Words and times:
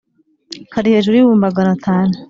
Kari 0.71 0.87
hejuru 0.95 1.13
y’ibihumbi 1.15 1.45
magana 1.45 1.69
atanu 1.77 2.13